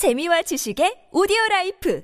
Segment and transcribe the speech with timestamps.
[0.00, 2.00] 재미와 지식의 오디오 life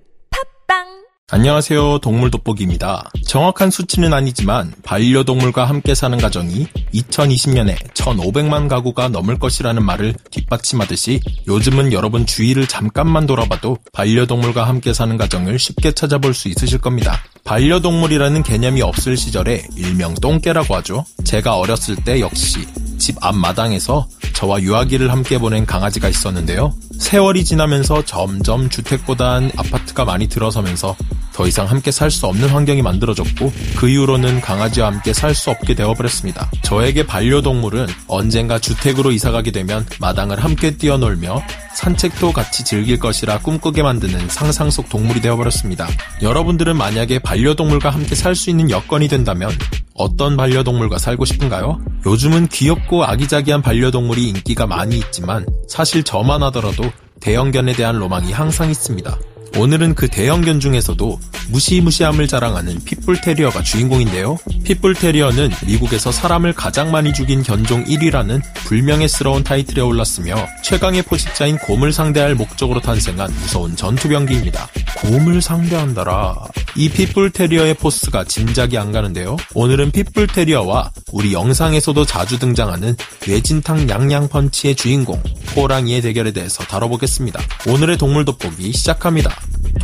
[0.69, 0.85] 팟빵
[1.31, 2.01] 안녕하세요.
[2.01, 3.11] 동물 돋보기입니다.
[3.27, 11.95] 정확한 수치는 아니지만 반려동물과 함께 사는 가정이 2020년에 1,500만 가구가 넘을 것이라는 말을 뒷받침하듯이 요즘은
[11.95, 17.25] 여러분 주위를 잠깐만 돌아봐도 반려동물과 함께 사는 가정을 쉽게 찾아볼 수 있으실 겁니다.
[17.45, 21.07] 반려동물이라는 개념이 없을 시절에 일명 똥개라고 하죠.
[21.25, 22.59] 제가 어렸을 때 역시
[22.99, 26.75] 집 앞마당에서 저와 유아기를 함께 보낸 강아지가 있었는데요.
[26.99, 30.97] 세월이 지나면서 점점 주택보단 아파트가 많이 들어서면서
[31.37, 35.75] 더 이상 함께 살 수 없는 환경이 만들어졌고 그 이후로는 강아지와 함께 살 수 없게
[35.75, 36.51] 되어버렸습니다.
[36.63, 41.43] 저에게 반려동물은 언젠가 주택으로 이사가게 되면 마당을 함께 뛰어놀며
[41.75, 45.87] 산책도 같이 즐길 것이라 꿈꾸게 만드는 상상 속 동물이 되어버렸습니다.
[46.23, 49.51] 여러분들은 만약에 반려동물과 함께 살 수 있는 여건이 된다면
[49.93, 51.81] 어떤 반려동물과 살고 싶은가요?
[52.07, 56.83] 요즘은 귀엽고 아기자기한 반려동물이 인기가 많이 있지만 사실 저만 하더라도
[57.21, 59.19] 대형견에 대한 로망이 항상 있습니다.
[59.59, 64.37] 오늘은 그 대형견 중에서도 무시무시함을 자랑하는 핏불테리어가 주인공인데요.
[64.65, 72.35] 핏불테리어는 미국에서 사람을 가장 많이 죽인 견종 1위라는 불명예스러운 타이틀에 올랐으며 최강의 포식자인 곰을 상대할
[72.35, 74.69] 목적으로 탄생한 무서운 전투병기입니다.
[74.99, 76.35] 곰을 상대한다라.
[76.75, 79.37] 이 핏불테리어의 포스가 짐작이 안 가는데요.
[79.55, 85.23] 오늘은 핏불테리어와 우리 영상에서도 자주 등장하는 뇌진탕 양양펀치의 주인공
[85.55, 87.41] 호랑이의 대결에 대해서 다뤄보겠습니다.
[87.69, 89.35] 오늘의 동물 돋보기 시작합니다.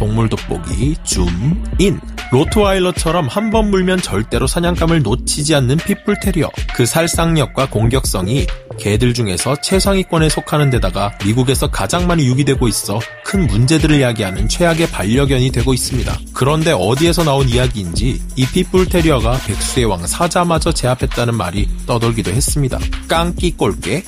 [0.02, 2.00] 동물 돋보기 줌인
[2.32, 8.46] 로트와일러처럼 한 번 물면 절대로 사냥감을 놓치지 않는 핏불테리어 그 살상력과 공격성이
[8.80, 15.52] 개들 중에서 최상위권에 속하는 데다가 미국에서 가장 많이 유기되고 있어 큰 문제들을 야기하는 최악의 반려견이
[15.52, 16.18] 되고 있습니다.
[16.32, 22.78] 그런데 어디에서 나온 이야기인지 이 핏불테리어가 백수의 왕 사자마저 제압했다는 말이 떠돌기도 했습니다.
[23.06, 24.02] 깡끼 꼴개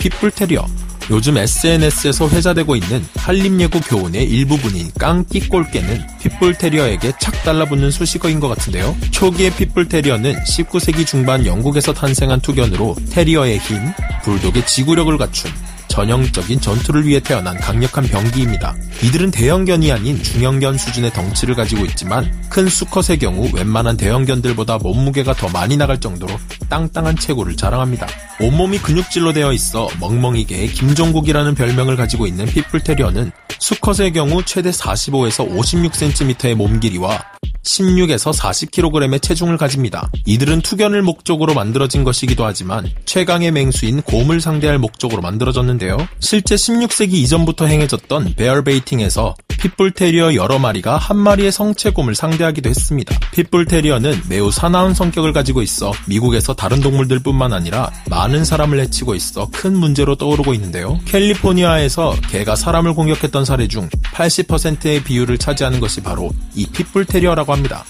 [0.00, 0.66] 핏불테리어
[1.10, 8.96] 요즘 SNS에서 회자되고 있는 한림예고 교훈의 일부분인 깡끼꼴개는 핏불테리어에게 착 달라붙는 수식어인 것 같은데요.
[9.10, 13.78] 초기의 핏불테리어는 19세기 중반 영국에서 탄생한 투견으로 테리어의 힘,
[14.22, 15.50] 불독의 지구력을 갖춘
[15.90, 18.74] 전형적인 전투를 위해 태어난 강력한 병기입니다.
[19.02, 25.48] 이들은 대형견이 아닌 중형견 수준의 덩치를 가지고 있지만 큰 수컷의 경우 웬만한 대형견들보다 몸무게가 더
[25.48, 26.32] 많이 나갈 정도로
[26.68, 28.06] 땅땅한 체구를 자랑합니다.
[28.40, 36.54] 온몸이 근육질로 되어 있어 멍멍이계의 김종국이라는 별명을 가지고 있는 핏불테리어는 수컷의 경우 최대 45에서 56cm의
[36.54, 37.20] 몸 길이와
[37.62, 40.10] 16에서 40kg의 체중을 가집니다.
[40.24, 45.98] 이들은 투견을 목적으로 만들어진 것이기도 하지만 최강의 맹수인 곰을 상대할 목적으로 만들어졌는데요.
[46.20, 53.14] 실제 16세기 이전부터 행해졌던 베어베이팅에서 핏불테리어 여러 마리가 한 마리의 성체곰을 상대하기도 했습니다.
[53.32, 59.76] 핏불테리어는 매우 사나운 성격을 가지고 있어 미국에서 다른 동물들뿐만 아니라 많은 사람을 해치고 있어 큰
[59.76, 60.98] 문제로 떠오르고 있는데요.
[61.04, 67.84] 캘리포니아에서 개가 사람을 공격했던 사례 중 80%의 비율을 차지하는 것이 바로 이 핏불 테리어라고 합니다.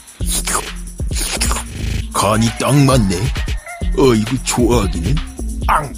[2.14, 3.14] 간이 딱 맞네.
[3.94, 5.14] 어이구 좋아하기는.
[5.66, 5.92] 앙.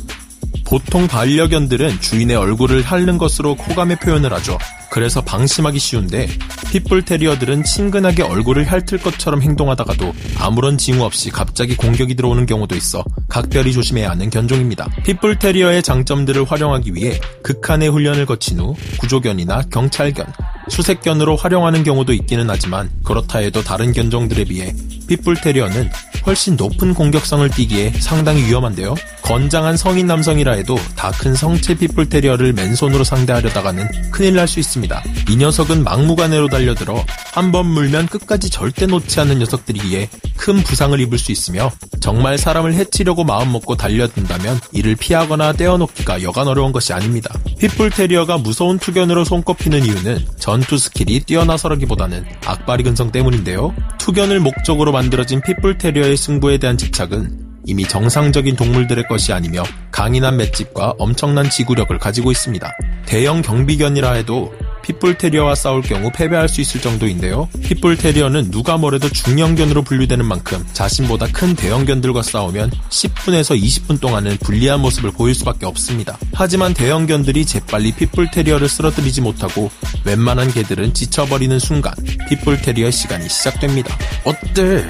[0.65, 4.59] 보통 반려견들은 주인의 얼굴을 핥는 것으로 호감의 표현을 하죠.
[4.93, 6.29] 그래서 방심하기 쉬운데
[6.71, 13.03] 핏불 테리어들은 친근하게 얼굴을 핥을 것처럼 행동하다가도 아무런 징후 없이 갑자기 공격이 들어오는 경우도 있어
[13.27, 14.89] 각별히 조심해야 하는 견종입니다.
[15.03, 20.27] 핏불 테리어의 장점들을 활용하기 위해 극한의 훈련을 거친 후 구조견이나 경찰견,
[20.69, 24.75] 수색견으로 활용하는 경우도 있기는 하지만 그렇다 해도 다른 견종들에 비해
[25.09, 25.91] 핏불 테리어는
[26.27, 28.95] 훨씬 높은 공격성을 띠기에 상당히 위험한데요.
[29.23, 35.03] 건장한 성인 남성이라 해도 다 큰 성체 핏불 테리어를 맨손으로 상대하려다가는 큰일 날 수 있습니다.
[35.29, 41.19] 이 녀석은 막무가내로 달려들어 한 번 물면 끝까지 절대 놓지 않는 녀석들이기에 큰 부상을 입을
[41.19, 47.33] 수 있으며 정말 사람을 해치려고 마음먹고 달려든다면 이를 피하거나 떼어놓기가 여간 어려운 것이 아닙니다.
[47.59, 53.75] 핏불 테리어가 무서운 투견으로 손꼽히는 이유는 전투 skill이 뛰어나서라기보다는 악바리 근성 때문인데요.
[53.99, 59.63] 투견을 목적으로 만들어진 핏불 테리어의 승부에 대한 집착은 이미 정상적인 동물들의 것이 아니며
[59.93, 62.71] 강인한 맷집과 엄청난 지구력을 가지고 있습니다.
[63.07, 64.53] 대형 경비견이라 해도
[64.83, 67.49] 핏불테리어와 싸울 경우 패배할 수 있을 정도인데요.
[67.63, 75.13] 핏불테리어는 누가 뭐래도 중형견으로 분류되는 만큼 자신보다 큰 대형견들과 싸우면 10분에서 20분 동안은 불리한 모습을
[75.13, 76.19] 보일 수밖에 없습니다.
[76.35, 79.71] 하지만 대형견들이 재빨리 핏불테리어를 쓰러뜨리지 못하고
[80.05, 81.95] 웬만한 개들은 지쳐버리는 순간
[82.29, 83.97] 핏불테리어 시간이 시작됩니다.
[84.25, 84.85] 어때?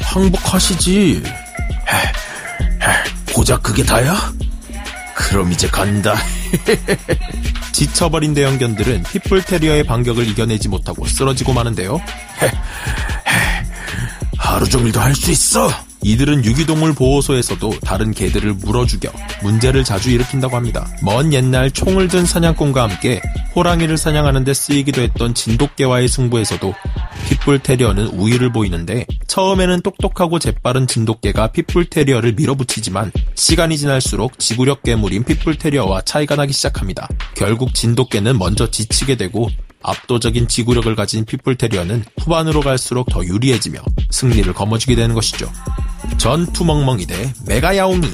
[0.00, 1.22] 항복하시지.
[1.24, 1.96] 헤,
[2.82, 4.16] 헤, 고작 그게 다야?
[5.14, 6.14] 그럼 이제 간다.
[7.72, 12.00] 지쳐버린 대형견들은 핏불 테리어의 반격을 이겨내지 못하고 쓰러지고 마는데요.
[14.38, 15.68] 하루 종일도 할수 있어.
[16.02, 19.10] 이들은 유기동물 보호소에서도 다른 개들을 물어 죽여
[19.42, 20.86] 문제를 자주 일으킨다고 합니다.
[21.02, 23.20] 먼 옛날 총을 든 사냥꾼과 함께
[23.56, 26.74] 호랑이를 사냥하는 데 쓰이기도 했던 진돗개와의 승부에서도
[27.28, 35.24] 핏불 테리어는 우위를 보이는데 처음에는 똑똑하고 재빠른 진돗개가 핏불 테리어를 밀어붙이지만 시간이 지날수록 지구력 괴물인
[35.24, 37.08] 핏불 테리어와 차이가 나기 시작합니다.
[37.34, 39.48] 결국 진돗개는 먼저 지치게 되고
[39.82, 43.78] 압도적인 지구력을 가진 핏불 테리어는 후반으로 갈수록 더 유리해지며
[44.10, 45.50] 승리를 거머쥐게 되는 것이죠.
[46.18, 48.08] 전투 멍멍이 대 메가 야오미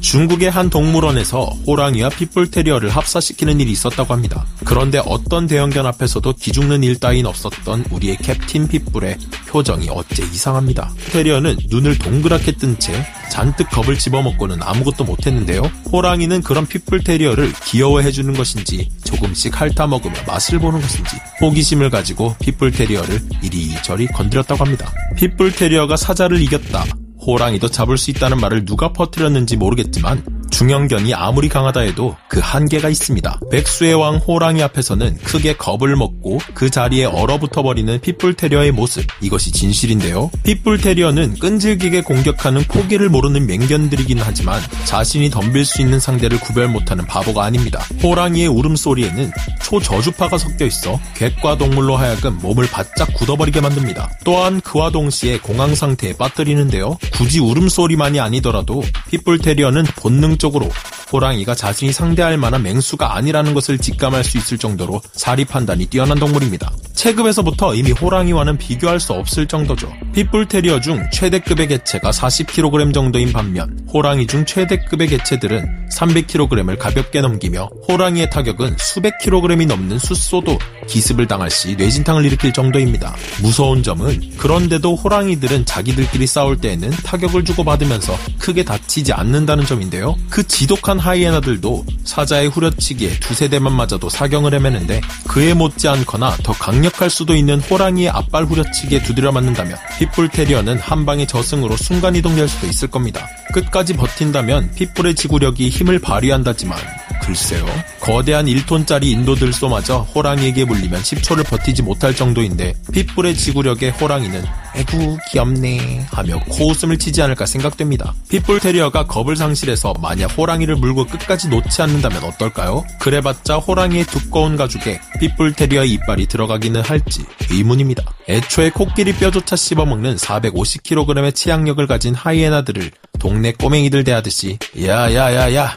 [0.00, 4.44] 중국의 한 동물원에서 호랑이와 핏불테리어를 합사시키는 일이 있었다고 합니다.
[4.64, 9.16] 그런데 어떤 대형견 앞에서도 기죽는 일 따윈 없었던 우리의 캡틴 핏불의
[9.48, 10.92] 표정이 어째 이상합니다.
[11.12, 12.92] 테리어는 눈을 동그랗게 뜬 채
[13.30, 15.62] 잔뜩 겁을 집어먹고는 아무것도 못했는데요.
[15.90, 24.64] 호랑이는 그런 핏불테리어를 귀여워해주는 것인지 조금씩 핥아먹으며 맛을 보는 것인지 호기심을 가지고 핏불테리어를 이리저리 건드렸다고
[24.64, 24.92] 합니다.
[25.16, 26.84] 핏불테리어가 사자를 이겼다.
[27.24, 33.40] 호랑이도 잡을 수 있다는 말을 누가 퍼뜨렸는지 모르겠지만 중형견이 아무리 강하다 해도 그 한계가 있습니다.
[33.50, 39.50] 백수의 왕 호랑이 앞에서는 크게 겁을 먹고 그 자리에 얼어붙어 버리는 핏불 테리어의 모습 이것이
[39.50, 40.30] 진실인데요.
[40.44, 47.06] 핏불 테리어는 끈질기게 공격하는 포기를 모르는 맹견들이긴 하지만 자신이 덤빌 수 있는 상대를 구별 못하는
[47.06, 47.80] 바보가 아닙니다.
[48.02, 49.32] 호랑이의 울음소리에는
[49.62, 54.10] 초저주파가 섞여 있어 객과 동물로 하여금 몸을 바짝 굳어버리게 만듭니다.
[54.24, 56.98] 또한 그와 동시에 공황 상태에 빠뜨리는데요.
[57.14, 60.68] 굳이 울음소리만이 아니더라도 핏불 테리어는 본능 적으로
[61.12, 66.72] 호랑이가 자신이 상대할 만한 맹수가 아니라는 것을 직감할 수 있을 정도로 사리 판단이 뛰어난 동물입니다.
[66.94, 69.92] 체급에서부터 이미 호랑이와는 비교할 수 없을 정도죠.
[70.14, 77.68] 핏불 테리어 중 최대급의 개체가 40kg 정도인 반면 호랑이 중 최대급의 개체들은 300kg을 가볍게 넘기며
[77.88, 80.58] 호랑이의 타격은 수백 킬로그램이 넘는 숫소도
[80.88, 83.14] 기습을 당할 시 뇌진탕을 일으킬 정도입니다.
[83.42, 90.16] 무서운 점은 그런데도 호랑이들은 자기들끼리 싸울 때에는 타격을 주고받으면서 크게 다치지 않는다는 점인데요.
[90.30, 97.34] 그 지독한 하이에나들도 사자의 후려치기에 두세 대만 맞아도 사경을 헤매는데 그에 못지않거나 더 강력할 수도
[97.34, 102.88] 있는 호랑이의 앞발 후려치기에 두드려 맞는다면 핏불 테리어는 한 방의 저승으로 순간 이동될 수도 있을
[102.88, 103.26] 겁니다.
[103.52, 106.78] 끝까지 버틴다면 핏불의 지구력이 힘을 발휘한다지만
[107.22, 107.64] 글쎄요.
[108.00, 116.06] 거대한 1톤짜리 인도들 쏘마저 호랑이에게 물리면 10초를 버티지 못할 정도인데 핏불의 지구력에 호랑이는 에구 귀엽네
[116.10, 118.14] 하며 코웃음을 치지 않을까 생각됩니다.
[118.28, 122.84] 핏불 테리어가 겁을 상실해서 만약 호랑이를 물고 끝까지 놓지 않는다면 어떨까요?
[123.00, 128.04] 그래봤자 호랑이의 두꺼운 가죽에 핏불 테리어의 이빨이 들어가기는 할지 의문입니다.
[128.28, 135.76] 애초에 코끼리 뼈조차 씹어먹는 450kg의 치약력을 가진 하이에나들을 동네 꼬맹이들 대하듯이 야야야야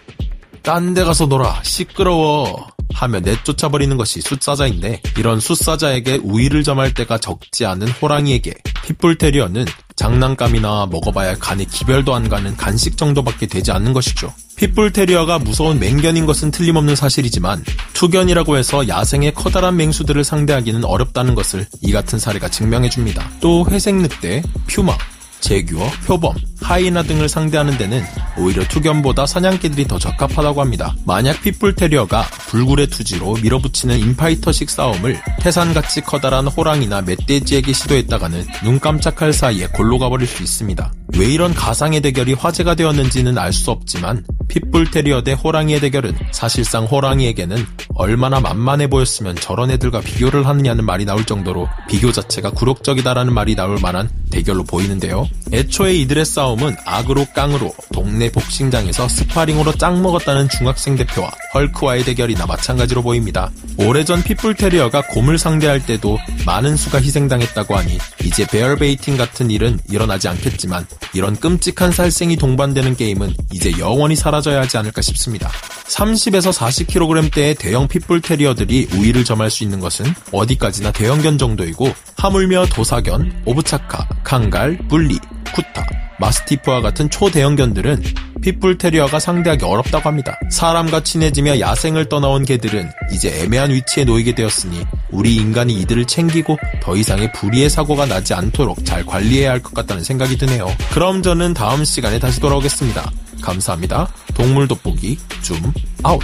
[0.66, 7.66] 딴 데 가서 놀아 시끄러워 하며 내쫓아버리는 것이 숫사자인데 이런 숫사자에게 우위를 점할 때가 적지
[7.68, 8.54] 않은 호랑이에게
[8.84, 9.66] 핏불 테리어는
[9.96, 14.34] 장난감이나 먹어봐야 간에 기별도 안 가는 간식 정도밖에 되지 않는 것이죠.
[14.56, 17.64] 핏불 테리어가 무서운 맹견인 것은 틀림없는 사실이지만
[17.94, 23.30] 투견이라고 해서 야생의 커다란 맹수들을 상대하기는 어렵다는 것을 이 같은 사례가 증명해줍니다.
[23.40, 24.98] 또 회색 늑대, 퓨마,
[25.42, 28.04] 제규어, 표범, 하이나 등을 상대하는 데는
[28.38, 30.96] 오히려 투견보다 사냥개들이 더 적합하다고 합니다.
[31.06, 39.34] 만약 핏불 테리어가 불굴의 투지로 밀어붙이는 인파이터식 싸움을 태산같이 커다란 호랑이나 멧돼지에게 시도했다가는 눈 깜짝할
[39.34, 40.92] 사이에 골로 가버릴 수 있습니다.
[41.18, 46.84] 왜 이런 가상의 대결이 화제가 되었는지는 알 수 없지만 핏불 테리어 대 호랑이의 대결은 사실상
[46.86, 47.66] 호랑이에게는
[47.96, 53.80] 얼마나 만만해 보였으면 저런 애들과 비교를 하느냐는 말이 나올 정도로 비교 자체가 굴욕적이다라는 말이 나올
[53.81, 55.30] 만한 대결로 보이는데요.
[55.54, 63.01] 애초에 이들의 싸움은 악으로 깡으로 동네 복싱장에서 스파링으로 짱 먹었다는 중학생 대표와 헐크와의 대결이나 마찬가지로
[63.01, 63.49] 보입니다.
[63.77, 69.80] 오래전 핏불 테리어가 곰을 상대할 때도 많은 수가 희생당했다고 하니 이제 bear baiting 같은 일은
[69.89, 75.49] 일어나지 않겠지만 이런 끔찍한 살생이 동반되는 게임은 이제 영원히 사라져야 하지 않을까 싶습니다.
[75.87, 83.44] 30에서 40kg대의 대형 핏불 테리어들이 우위를 점할 수 있는 것은 어디까지나 대형견 정도이고 하물며 도사견,
[83.45, 85.18] 오브차카, 칸갈, 불리,
[85.54, 85.86] 쿠타,
[86.20, 88.04] 마스티프와 같은 초대형견들은
[88.42, 90.38] 핏불 테리어가 상대하기 어렵다고 합니다.
[90.52, 96.96] 사람과 친해지며 야생을 떠나온 개들은 이제 애매한 위치에 놓이게 되었으니 우리 인간이 이들을 챙기고 더
[96.96, 100.68] 이상의 불의의 사고가 나지 않도록 잘 관리해야 할 것 같다는 생각이 드네요.
[100.92, 103.12] 그럼 저는 다음 시간에 다시 돌아오겠습니다.
[103.42, 104.08] 감사합니다.
[104.36, 105.58] 동물 돋보기 줌
[106.04, 106.22] 아웃.